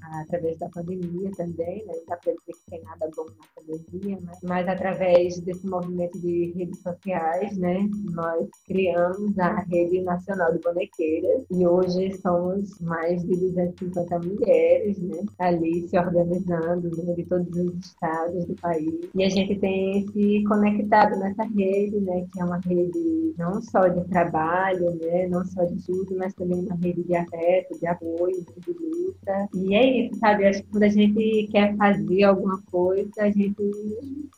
[0.00, 1.94] através da pandemia também, né?
[1.94, 4.32] Não dá para dizer que tem nada bom na pandemia, né?
[4.42, 7.88] mas através desse movimento de redes sociais, né?
[8.12, 15.24] Nós criamos a Rede Nacional de Bonequeiras e hoje somos mais de 250 mulheres, né?
[15.38, 17.14] Ali se organizando né?
[17.14, 22.26] de todos os estados do país e a gente tem se conectado nessa rede, né?
[22.32, 25.26] Que é uma rede não só de trabalho, né?
[25.26, 29.48] Não só de tudo, mas também uma rede de afeto, de apoio, de luz gosta.
[29.54, 30.46] E é isso, sabe?
[30.46, 33.56] Acho que quando a gente quer fazer alguma coisa, a gente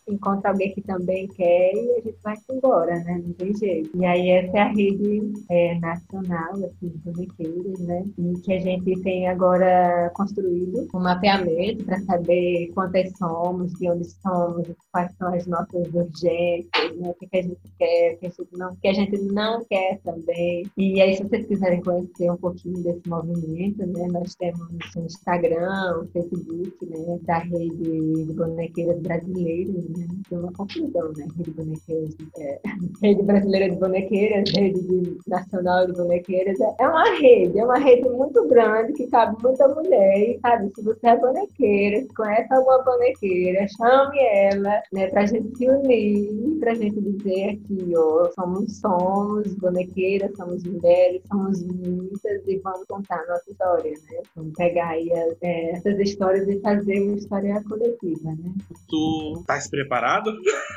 [0.09, 3.23] encontra alguém que também quer e a gente vai embora, né?
[3.25, 3.91] Não tem jeito.
[3.95, 8.05] E aí essa é a rede é, nacional, assim, de bonequeiros, né?
[8.19, 14.05] E que a gente tem agora construído um mapeamento para saber quantas somos, de onde
[14.05, 17.11] somos, quais são as nossas urgências, né?
[17.11, 19.65] o que, que a gente quer, o que a gente não, que a gente não
[19.65, 20.67] quer também.
[20.77, 24.07] E aí, se vocês quiserem conhecer um pouquinho desse movimento, né?
[24.09, 27.19] Nós temos o Instagram, Facebook, né?
[27.23, 30.07] Da rede de bonequeiras brasileiras, né?
[30.29, 31.27] Tem uma confusão, né?
[31.37, 32.61] Rede, bonequeiras, é,
[33.03, 36.59] rede brasileira de bonequeiras, rede de, nacional de bonequeiras.
[36.61, 40.19] É uma rede, é uma rede muito grande que cabe muita mulher.
[40.19, 45.09] E, sabe, se você é bonequeira, se conhece alguma bonequeira, chame ela, né?
[45.09, 51.63] Pra gente se unir, pra gente dizer aqui, ó, somos, somos bonequeiras, somos mulheres, somos
[51.63, 54.23] muitas e vamos contar a nossa história, né?
[54.59, 58.53] Pegar aí as, é, essas histórias e fazer uma história coletiva, né?
[58.89, 60.33] Tu tá preparado?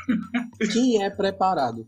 [0.72, 1.84] Quem é preparado?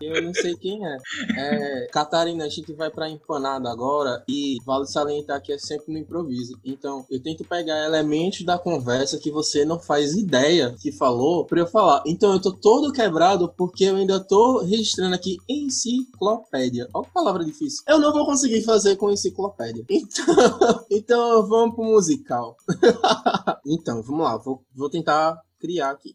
[0.00, 0.96] Eu não sei quem é.
[1.36, 1.88] é.
[1.90, 6.56] Catarina, a gente vai pra empanada agora e vale salientar que é sempre no improviso.
[6.64, 11.58] Então, eu tento pegar elementos da conversa que você não faz ideia que falou pra
[11.58, 12.04] eu falar.
[12.06, 16.88] Então, eu tô todo quebrado porque eu ainda tô registrando aqui enciclopédia.
[16.94, 17.82] Olha que palavra difícil.
[17.88, 19.84] Eu não vou conseguir fazer com enciclopédia.
[19.90, 22.56] Então, então vamos pro musical.
[23.66, 24.36] então, vamos lá.
[24.36, 26.14] Vou, vou tentar criar aqui.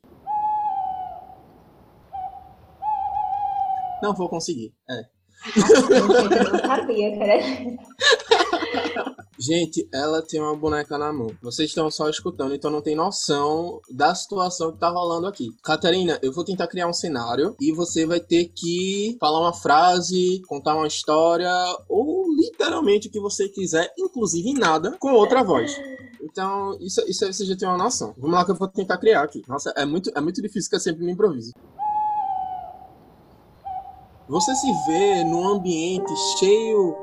[4.02, 4.74] Não vou conseguir.
[4.90, 5.06] É.
[5.56, 8.37] Eu não sabia, cara.
[9.40, 11.28] Gente, ela tem uma boneca na mão.
[11.42, 15.56] Vocês estão só escutando, então não tem noção da situação que tá rolando aqui.
[15.64, 20.42] Catarina, eu vou tentar criar um cenário e você vai ter que falar uma frase,
[20.48, 21.52] contar uma história
[21.88, 25.80] ou literalmente o que você quiser, inclusive nada, com outra voz.
[26.22, 28.16] Então, isso, isso aí você já tem uma noção.
[28.18, 29.44] Vamos lá que eu vou tentar criar aqui.
[29.48, 31.54] Nossa, é muito, é muito difícil que eu sempre me improviso.
[34.28, 36.96] Você se vê num ambiente cheio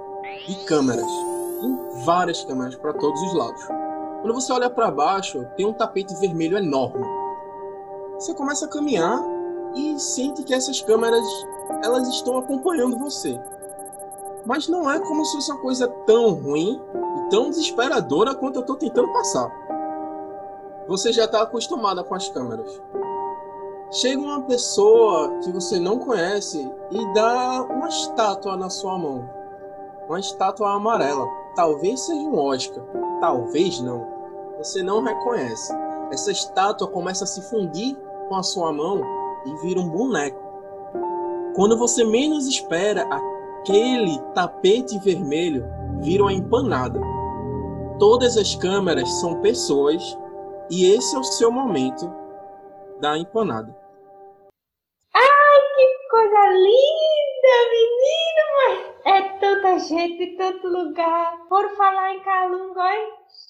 [0.47, 1.34] de câmeras.
[1.61, 3.63] Tem várias câmeras para todos os lados.
[4.21, 7.05] Quando você olha para baixo, tem um tapete vermelho enorme.
[8.15, 9.21] Você começa a caminhar
[9.75, 11.27] e sente que essas câmeras
[11.83, 13.41] elas estão acompanhando você.
[14.47, 18.61] Mas não é como se fosse uma coisa tão ruim e tão desesperadora quanto eu
[18.61, 19.51] estou tentando passar.
[20.87, 22.81] Você já está acostumada com as câmeras.
[23.91, 26.59] Chega uma pessoa que você não conhece
[26.91, 29.29] e dá uma estátua na sua mão.
[30.09, 31.27] Uma estátua amarela.
[31.55, 32.85] Talvez seja um Oscar.
[33.21, 34.07] Talvez não.
[34.59, 35.73] Você não reconhece.
[36.11, 37.97] Essa estátua começa a se fundir
[38.29, 39.03] com a sua mão
[39.47, 40.43] e vira um boneco.
[41.55, 45.65] Quando você menos espera, aquele tapete vermelho
[46.01, 47.01] vira uma empanada.
[47.99, 50.19] Todas as câmeras são pessoas
[50.71, 52.13] e esse é o seu momento
[53.01, 53.77] da empanada.
[55.15, 58.95] Ai, que coisa linda, menino!
[59.05, 61.47] Mas é tanta gente, tanto lugar.
[61.49, 62.91] Por falar em Calunga,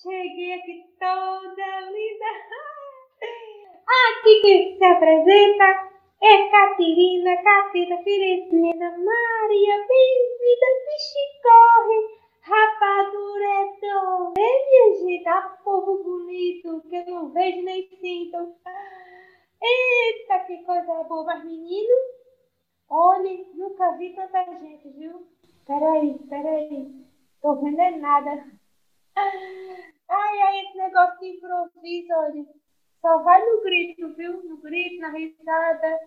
[0.03, 2.27] cheguei aqui toda linda.
[3.87, 5.91] Aqui quem se apresenta
[6.23, 11.99] é Catirina, Catira Firesina, Maria, bem-vinda, bicho corre,
[12.41, 14.33] rapadura é dor.
[14.39, 18.55] É, minha gente, ah, povo bonito, que eu não vejo nem sinto.
[19.63, 21.95] Eita, que coisa boa, mas menino,
[22.89, 25.27] olhe, nunca vi tanta gente, viu?
[25.67, 27.05] Peraí, peraí,
[27.41, 28.45] tô vendo é nada.
[29.17, 32.47] Ai, ai, esse negócio de improviso, olha,
[33.01, 34.43] só vai no grito, viu?
[34.45, 35.99] No grito, na risada,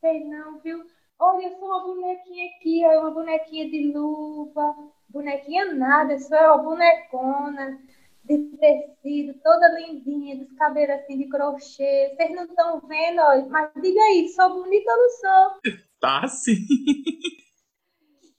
[0.00, 0.84] sei não, viu?
[1.18, 4.74] Olha, eu sou uma bonequinha aqui, ó, uma bonequinha de luva,
[5.08, 7.78] bonequinha nada, isso é uma bonecona
[8.24, 12.14] de tecido, toda lindinha, dos cabelos assim de crochê.
[12.16, 15.72] Vocês não estão vendo, ó, mas diga aí, sou bonita ou não sou?
[16.02, 16.66] Tá sim.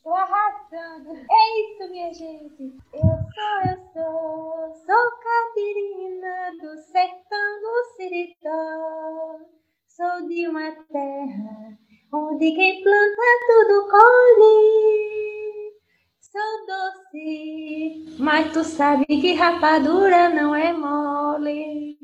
[0.03, 1.15] Tô arrasando.
[1.15, 2.75] É isso, minha gente.
[2.93, 9.39] Eu sou, eu sou, sou Catirina do sertão do Siritó.
[9.87, 11.77] Sou de uma terra
[12.13, 15.73] onde quem planta tudo colhe.
[16.19, 21.97] Sou doce, mas tu sabe que rapadura não é mole.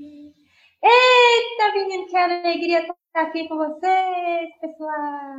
[0.81, 5.35] Eita, menino, que alegria estar aqui com vocês, pessoal.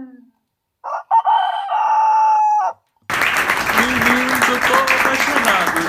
[3.77, 5.40] Meninos, eu tô.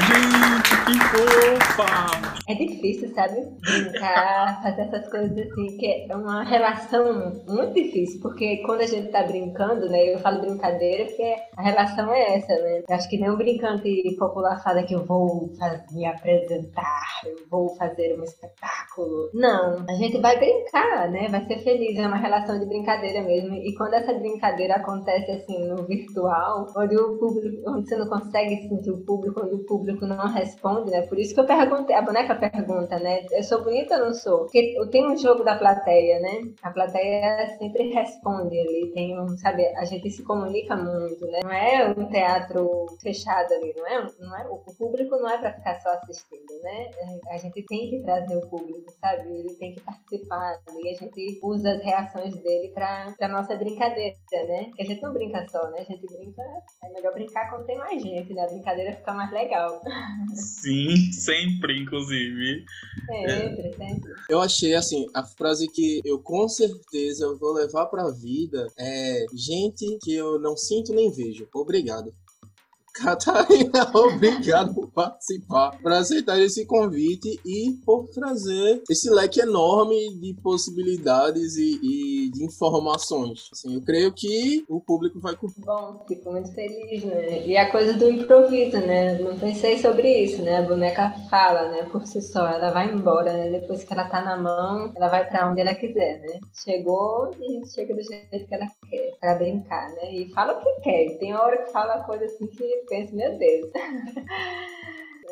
[0.02, 2.32] Gente, que fofa!
[2.48, 3.46] É difícil, sabe?
[3.62, 9.10] Brincar, fazer essas coisas assim, que é uma relação muito difícil, porque quando a gente
[9.10, 10.14] tá brincando, né?
[10.14, 12.82] Eu falo brincadeira porque a relação é essa, né?
[12.90, 15.50] Eu acho que nem um brincante popular fala que eu vou
[15.92, 19.30] me apresentar, eu vou fazer um espetáculo.
[19.34, 21.28] Não, a gente vai brincar, né?
[21.30, 23.56] Vai ser feliz, é uma relação de brincadeira mesmo.
[23.56, 28.68] E quando essa brincadeira acontece assim no virtual, onde o público, onde você não consegue
[28.68, 31.02] sentir o público, onde o público não responde, né?
[31.04, 33.26] Por isso que eu perguntei, a boneca pergunta, né?
[33.32, 34.40] Eu sou bonita ou não sou?
[34.40, 36.52] Porque tem um jogo da plateia, né?
[36.62, 41.40] A plateia sempre responde ali, tem um, sabe, a gente se comunica muito, né?
[41.44, 44.08] Não é um teatro fechado ali, não é?
[44.20, 46.92] Não é o público não é para ficar só assistindo, né?
[47.30, 49.28] A gente tem que trazer o público, sabe?
[49.30, 54.16] Ele tem que participar e a gente usa as reações dele para pra nossa brincadeira,
[54.32, 54.66] né?
[54.66, 55.80] Porque a gente não brinca só, né?
[55.80, 56.42] A gente brinca,
[56.84, 58.44] é melhor brincar quando tem mais gente, né?
[58.44, 59.82] A brincadeira fica mais legal.
[60.34, 62.66] Sim, sempre, inclusive.
[63.06, 64.12] Sempre, sempre.
[64.30, 69.26] Eu achei assim, a frase que eu com certeza eu vou levar pra vida é
[69.34, 71.48] gente que eu não sinto nem vejo.
[71.54, 72.14] Obrigado.
[72.94, 80.34] Catarina, obrigado por participar, por aceitar esse convite e por trazer esse leque enorme de
[80.42, 83.50] possibilidades e, e de informações.
[83.52, 85.62] Assim, eu creio que o público vai curtir.
[85.62, 87.46] Bom, fico muito feliz, né?
[87.48, 89.18] E a coisa do improviso, né?
[89.20, 90.58] Não pensei sobre isso, né?
[90.58, 91.84] A boneca fala, né?
[91.92, 93.50] Por si só, ela vai embora, né?
[93.60, 96.40] Depois que ela tá na mão, ela vai para onde ela quiser, né?
[96.54, 100.14] Chegou e chega do jeito que ela quer, pra brincar, né?
[100.14, 101.18] E fala o que quer.
[101.18, 103.72] Tem hora que fala coisa assim que penso, meu Deus.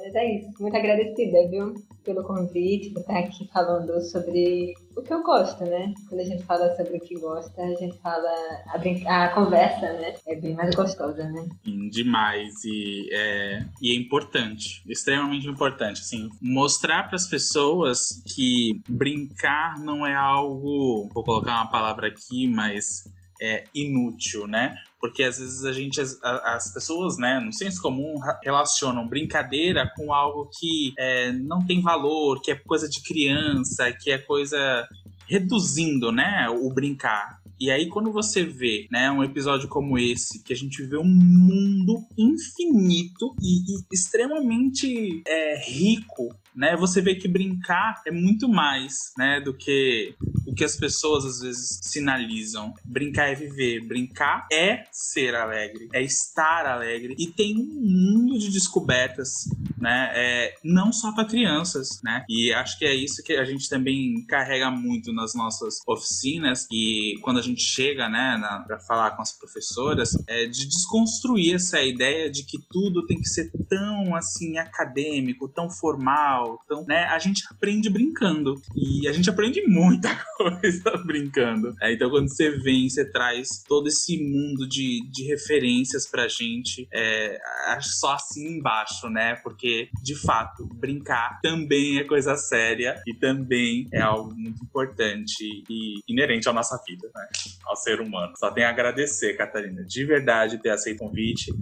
[0.01, 0.49] Mas é isso.
[0.59, 1.73] Muito agradecida, viu?
[2.03, 5.93] Pelo convite, por estar aqui falando sobre o que eu gosto, né?
[6.07, 8.29] Quando a gente fala sobre o que gosta, a gente fala.
[8.67, 10.15] A, a conversa, né?
[10.25, 11.47] É bem mais gostosa, né?
[11.91, 12.63] Demais.
[12.63, 16.01] E é, e é importante, extremamente importante.
[16.01, 21.09] Assim, mostrar para as pessoas que brincar não é algo.
[21.13, 23.03] Vou colocar uma palavra aqui, mas
[23.41, 24.75] é inútil, né?
[24.99, 30.13] Porque às vezes a gente, as, as pessoas, né, no senso comum, relacionam brincadeira com
[30.13, 34.87] algo que é, não tem valor, que é coisa de criança, que é coisa
[35.25, 37.39] reduzindo, né, o brincar.
[37.59, 41.03] E aí, quando você vê, né, um episódio como esse, que a gente vê um
[41.03, 46.75] mundo infinito e, e extremamente é, rico né?
[46.75, 50.13] Você vê que brincar é muito mais, né, do que
[50.45, 52.73] o que as pessoas às vezes sinalizam.
[52.83, 58.51] Brincar é viver, brincar é ser alegre, é estar alegre e tem um mundo de
[58.51, 60.11] descobertas, né?
[60.13, 62.25] É, não só para crianças, né?
[62.27, 67.17] E acho que é isso que a gente também carrega muito nas nossas oficinas e
[67.21, 72.29] quando a gente chega, né, para falar com as professoras, é de desconstruir essa ideia
[72.29, 77.43] de que tudo tem que ser tão assim acadêmico, tão formal, então, né, a gente
[77.49, 78.55] aprende brincando.
[78.75, 81.75] E a gente aprende muita coisa brincando.
[81.81, 86.87] É, então, quando você vem, você traz todo esse mundo de, de referências pra gente,
[86.93, 87.37] é,
[87.81, 89.35] só assim embaixo, né?
[89.43, 95.99] Porque, de fato, brincar também é coisa séria e também é algo muito importante e
[96.07, 97.27] inerente à nossa vida, né?
[97.65, 98.33] Ao ser humano.
[98.37, 101.53] Só tenho a agradecer, Catarina, de verdade, ter aceito o convite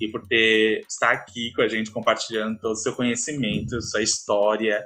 [0.00, 4.35] e por ter estar aqui com a gente compartilhando todo o seu conhecimento, sua história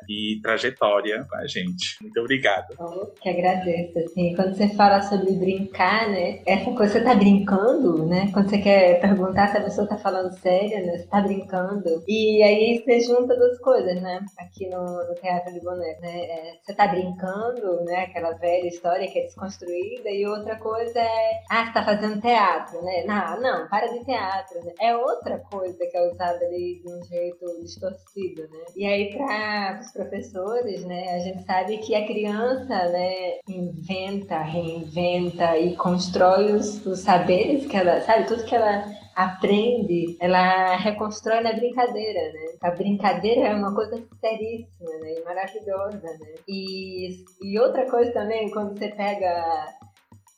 [0.09, 1.97] e trajetória com a gente.
[2.03, 2.75] Muito obrigado.
[3.21, 3.99] Que agradeço.
[3.99, 6.41] Assim, quando você fala sobre brincar, né?
[6.47, 8.31] Essa coisa você tá brincando, né?
[8.33, 10.99] Quando você quer perguntar se a pessoa tá falando séria, né?
[10.99, 12.03] Você tá brincando.
[12.07, 14.21] E aí você junta duas coisas, né?
[14.39, 16.21] Aqui no, no Teatro de Boneco, né?
[16.25, 18.05] É, você tá brincando, né?
[18.05, 20.11] Aquela velha história que é desconstruída.
[20.11, 23.05] E outra coisa é, ah, você tá fazendo teatro, né?
[23.05, 24.73] Não, não, para de teatro, né?
[24.81, 28.65] É outra coisa que é usada ali de um jeito distorcido, né?
[28.77, 35.57] E aí, para os professores, né, a gente sabe que a criança, né, inventa, reinventa
[35.57, 41.53] e constrói os, os saberes que ela, sabe, tudo que ela aprende, ela reconstrói na
[41.53, 42.55] brincadeira, né?
[42.62, 45.14] A brincadeira é uma coisa seríssima, né?
[45.19, 46.35] E maravilhosa, né?
[46.49, 49.69] E, e outra coisa também, quando você pega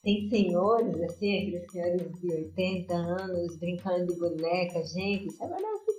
[0.03, 5.92] tem senhores, assim, aqueles senhores de 80 anos brincando de boneca, gente, isso é maravilhoso,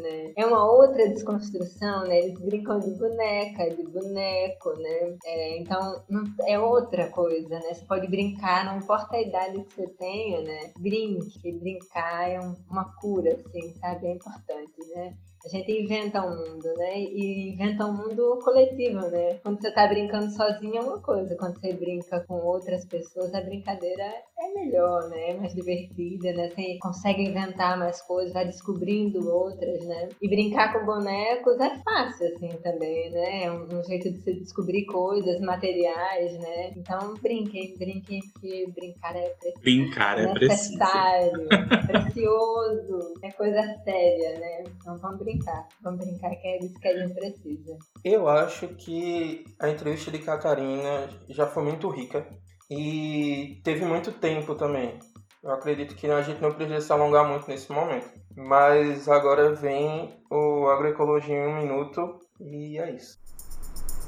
[0.00, 0.32] né?
[0.36, 2.18] É uma outra desconstrução, né?
[2.20, 5.16] Eles brincam de boneca, de boneco, né?
[5.24, 6.02] É, então,
[6.46, 7.74] é outra coisa, né?
[7.74, 10.72] Você pode brincar, não importa a idade que você tenha, né?
[10.78, 12.40] Brinque, brincar é
[12.70, 14.06] uma cura, assim, sabe?
[14.06, 15.16] É importante, né?
[15.44, 16.98] A gente inventa um mundo, né?
[16.98, 19.38] E inventa um mundo coletivo, né?
[19.42, 23.42] Quando você tá brincando sozinho é uma coisa, quando você brinca com outras pessoas, a
[23.42, 25.30] brincadeira é melhor, né?
[25.30, 26.48] É mais divertida, né?
[26.48, 30.08] Você consegue inventar mais coisas, vai descobrindo outras, né?
[30.22, 33.44] E brincar com bonecos é fácil, assim, também, né?
[33.44, 36.72] É um, um jeito de se descobrir coisas, materiais, né?
[36.74, 39.60] Então brinquem, brinquem, porque brincar é preciso.
[39.62, 40.78] Brincar é preciso.
[40.78, 41.48] necessário,
[41.86, 44.64] precioso, é coisa séria, né?
[44.80, 45.33] Então vamos brincar.
[45.82, 47.78] Vamos brincar que é isso que a gente precisa.
[48.04, 52.26] Eu acho que a entrevista de Catarina já foi muito rica
[52.70, 54.98] e teve muito tempo também.
[55.42, 58.08] Eu acredito que a gente não precisa se alongar muito nesse momento.
[58.36, 63.18] Mas agora vem o Agroecologia em um minuto e é isso.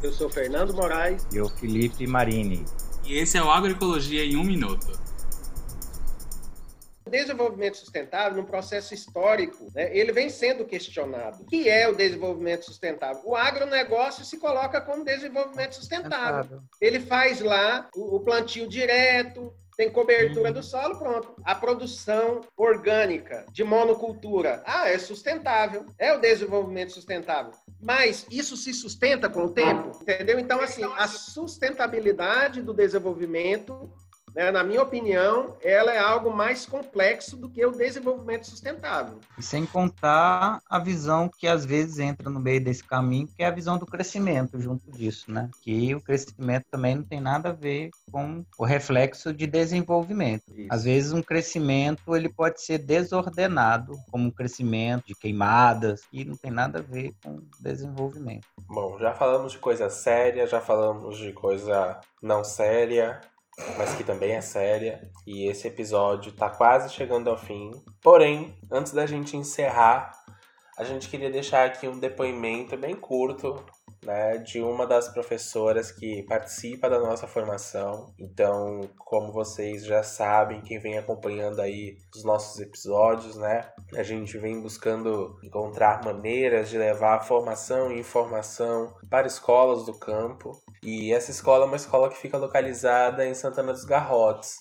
[0.02, 1.26] Eu sou Fernando Moraes.
[1.32, 2.64] E o Felipe Marini.
[3.04, 5.05] E esse é o Agroecologia em um minuto.
[7.06, 11.44] O desenvolvimento sustentável, num processo histórico, né, ele vem sendo questionado.
[11.44, 13.22] O que é o desenvolvimento sustentável?
[13.24, 16.60] O agronegócio se coloca como desenvolvimento sustentável.
[16.80, 21.34] Ele faz lá o, o plantio direto, tem cobertura do solo, pronto.
[21.44, 27.52] A produção orgânica de monocultura, ah, é sustentável, é o desenvolvimento sustentável.
[27.80, 30.38] Mas isso se sustenta com o tempo, entendeu?
[30.38, 33.92] Então, assim, a sustentabilidade do desenvolvimento
[34.36, 39.18] né, na minha opinião, ela é algo mais complexo do que o desenvolvimento sustentável.
[39.38, 43.46] E sem contar a visão que às vezes entra no meio desse caminho, que é
[43.46, 45.50] a visão do crescimento junto disso, né?
[45.62, 50.44] Que o crescimento também não tem nada a ver com o reflexo de desenvolvimento.
[50.54, 50.68] Isso.
[50.70, 56.36] Às vezes um crescimento ele pode ser desordenado, como um crescimento de queimadas, e não
[56.36, 58.46] tem nada a ver com desenvolvimento.
[58.68, 63.18] Bom, já falamos de coisa séria, já falamos de coisa não séria,
[63.76, 65.00] mas que também é séria.
[65.26, 67.70] E esse episódio tá quase chegando ao fim.
[68.02, 70.12] Porém, antes da gente encerrar,
[70.76, 73.64] a gente queria deixar aqui um depoimento bem curto
[74.06, 78.14] né, de uma das professoras que participa da nossa formação.
[78.18, 84.38] Então, como vocês já sabem, quem vem acompanhando aí os nossos episódios, né, a gente
[84.38, 90.52] vem buscando encontrar maneiras de levar formação e informação para escolas do campo.
[90.86, 94.58] E essa escola é uma escola que fica localizada em Santana dos Garrotes,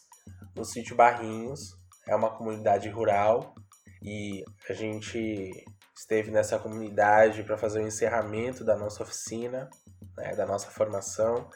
[0.55, 1.77] no sítio Barrinhos.
[2.07, 3.53] É uma comunidade rural
[4.01, 5.51] e a gente
[5.95, 9.69] esteve nessa comunidade para fazer o encerramento da nossa oficina,
[10.17, 11.47] né, da nossa formação,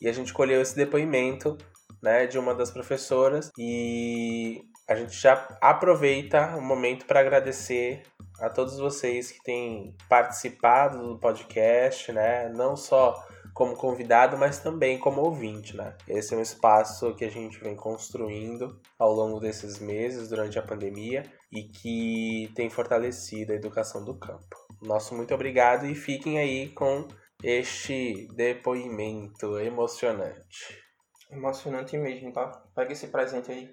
[0.00, 1.58] e a gente colheu esse depoimento
[2.02, 8.04] né, de uma das professoras e a gente já aproveita o momento para agradecer
[8.40, 13.14] a todos vocês que têm participado do podcast, né, não só
[13.58, 15.96] como convidado, mas também como ouvinte, né?
[16.06, 20.62] Esse é um espaço que a gente vem construindo ao longo desses meses durante a
[20.62, 24.56] pandemia e que tem fortalecido a educação do campo.
[24.80, 27.08] Nosso muito obrigado e fiquem aí com
[27.42, 30.80] este depoimento emocionante.
[31.28, 32.62] Emocionante mesmo, tá?
[32.76, 33.68] Pega esse presente aí.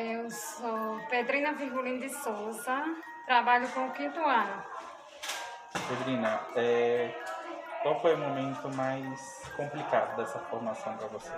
[0.00, 2.84] Eu sou Pedrina Virgulino de Souza,
[3.26, 4.62] trabalho com o quinto ano.
[5.88, 7.12] Pedrina, é,
[7.82, 11.32] qual foi o momento mais complicado dessa formação para você?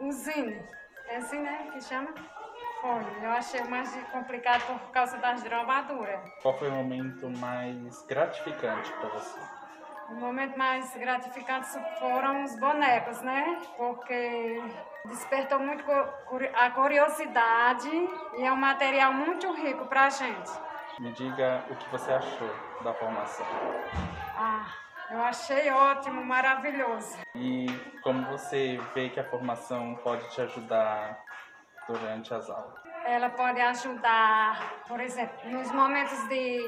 [0.00, 0.60] O Zine,
[1.06, 2.12] é assim né, que chama?
[2.80, 6.20] Foi, eu achei mais complicado por causa das drogaduras.
[6.42, 9.38] Qual foi o momento mais gratificante para você?
[10.10, 11.68] O momento mais gratificante
[12.00, 13.62] foram os bonecos, né?
[13.76, 14.60] Porque
[15.04, 15.84] despertou muito
[16.52, 17.88] a curiosidade
[18.36, 20.50] e é um material muito rico para a gente.
[20.98, 22.50] Me diga o que você achou
[22.82, 23.46] da formação.
[24.36, 24.66] Ah,
[25.12, 27.16] eu achei ótimo, maravilhoso.
[27.36, 27.66] E
[28.02, 31.18] como você vê que a formação pode te ajudar
[31.86, 32.80] durante as aulas?
[33.04, 36.60] Ela pode ajudar, por exemplo, nos momentos de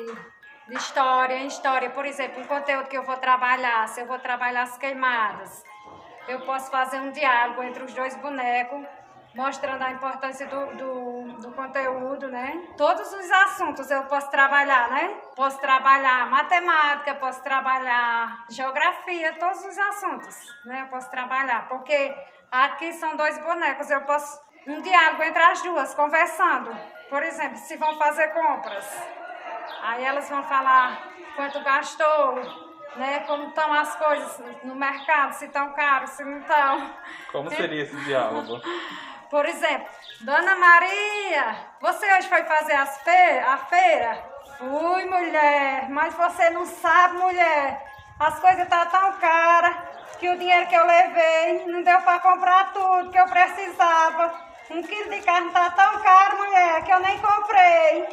[0.69, 1.91] de história em história.
[1.91, 5.65] Por exemplo, um conteúdo que eu vou trabalhar, se eu vou trabalhar as queimadas,
[6.29, 8.87] eu posso fazer um diálogo entre os dois bonecos,
[9.35, 12.69] mostrando a importância do, do, do, conteúdo, né?
[12.77, 15.17] Todos os assuntos eu posso trabalhar, né?
[15.35, 20.83] Posso trabalhar matemática, posso trabalhar geografia, todos os assuntos, né?
[20.83, 22.15] Eu posso trabalhar, porque
[22.51, 26.71] aqui são dois bonecos, eu posso um diálogo entre as duas, conversando.
[27.09, 28.87] Por exemplo, se vão fazer compras,
[29.83, 31.03] Aí elas vão falar
[31.35, 32.35] quanto gastou,
[32.97, 33.21] né?
[33.27, 36.91] Como estão as coisas no mercado, se estão caros, se não estão.
[37.31, 38.61] Como seria esse diálogo?
[39.31, 39.89] Por exemplo,
[40.21, 44.33] Dona Maria, você hoje foi fazer as fe a feira?
[44.59, 47.83] Fui, mulher, mas você não sabe, mulher.
[48.21, 49.75] As coisas estão tá tão caras
[50.21, 54.33] que o dinheiro que eu levei não deu para comprar tudo que eu precisava.
[54.71, 58.09] Um quilo de carne tá tão caro, mulher, que eu nem comprei.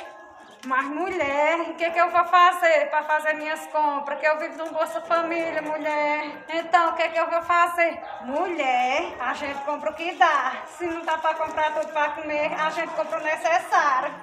[0.66, 4.20] Mas, mulher, o que, que eu vou fazer para fazer minhas compras?
[4.20, 6.44] Que eu vivo num Bolsa Família, mulher.
[6.50, 7.98] Então, o que, que eu vou fazer?
[8.22, 10.64] Mulher, a gente compra o que dá.
[10.78, 14.14] Se não dá para comprar tudo para comer, a gente compra o necessário.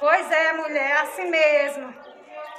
[0.00, 1.94] Pois é, mulher, assim mesmo.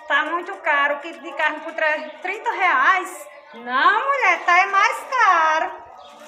[0.07, 3.27] Tá muito caro o de carne por 30 reais.
[3.55, 5.71] Não, mulher, tá é mais caro.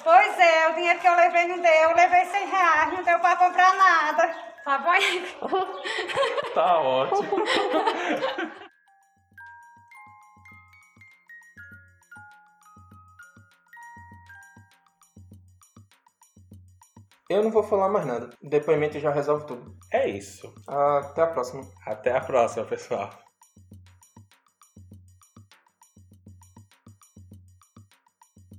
[0.03, 1.71] Pois é, o dinheiro que eu levei não deu.
[1.71, 4.48] Eu levei 100 reais, não deu para comprar nada.
[4.69, 4.91] Tá bom?
[6.53, 7.43] Tá ótimo.
[17.31, 18.29] Eu não vou falar mais nada.
[18.43, 19.75] Depoimento já resolve tudo.
[19.91, 20.53] É isso.
[20.67, 21.63] Até a próxima.
[21.87, 23.09] Até a próxima, pessoal.